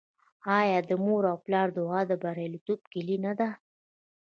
آیا 0.59 0.79
د 0.89 0.91
مور 1.03 1.23
او 1.31 1.37
پلار 1.45 1.67
دعا 1.77 2.01
د 2.07 2.11
بریالیتوب 2.23 2.79
کیلي 2.91 3.17
نه 3.25 3.33
ده؟ 3.39 3.49